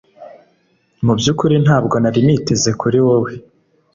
Mu 1.05 1.13
byukuri 1.19 1.55
ntabwo 1.65 1.95
nari 2.03 2.19
niteze 2.25 2.69
kuri 2.81 2.97
wewe 3.05 3.31